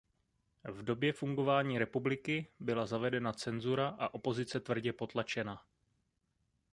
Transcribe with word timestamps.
V 0.63 0.83
době 0.83 1.13
fungování 1.13 1.79
republiky 1.79 2.47
byla 2.59 2.85
zavedena 2.85 3.33
cenzura 3.33 3.87
a 3.99 4.13
opozice 4.13 4.59
tvrdě 4.59 4.93
potlačena. 4.93 5.61